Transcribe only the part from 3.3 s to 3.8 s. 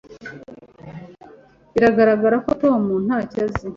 azi.